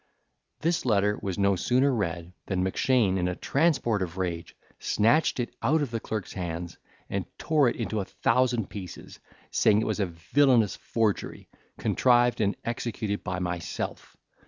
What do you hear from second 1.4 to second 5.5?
sooner read, than Mackshane, in a transport of rage, snatched